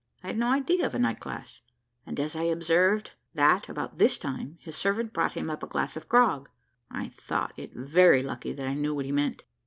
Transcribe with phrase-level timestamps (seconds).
[0.23, 1.61] I had no idea of a night glass;
[2.07, 5.95] and as I observed that about this time his servant brought him up a glass
[5.95, 6.49] of grog,
[6.89, 9.43] I thought it very lucky that I knew what he meant.